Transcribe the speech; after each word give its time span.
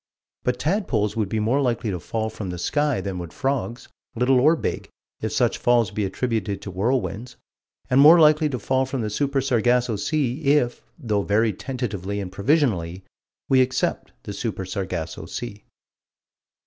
But 0.43 0.57
tadpoles 0.57 1.15
would 1.15 1.29
be 1.29 1.39
more 1.39 1.61
likely 1.61 1.91
to 1.91 1.99
fall 1.99 2.31
from 2.31 2.49
the 2.49 2.57
sky 2.57 3.01
than 3.01 3.19
would 3.19 3.31
frogs, 3.31 3.87
little 4.15 4.39
or 4.39 4.55
big, 4.55 4.89
if 5.21 5.31
such 5.31 5.59
falls 5.59 5.91
be 5.91 6.05
attributed 6.05 6.59
to 6.63 6.71
whirlwinds; 6.71 7.35
and 7.87 8.01
more 8.01 8.19
likely 8.19 8.49
to 8.49 8.57
fall 8.57 8.87
from 8.87 9.01
the 9.01 9.11
Super 9.11 9.41
Sargasso 9.41 9.97
Sea 9.97 10.41
if, 10.43 10.81
though 10.97 11.21
very 11.21 11.53
tentatively 11.53 12.19
and 12.19 12.31
provisionally, 12.31 13.03
we 13.47 13.61
accept 13.61 14.11
the 14.23 14.33
Super 14.33 14.65
Sargasso 14.65 15.27
Sea. 15.27 15.63